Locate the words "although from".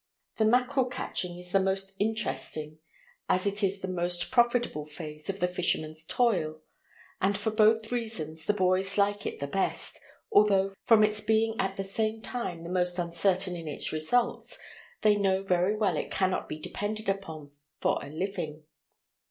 10.31-11.03